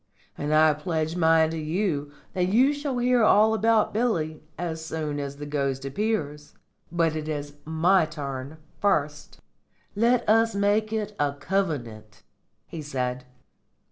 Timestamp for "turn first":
8.07-9.41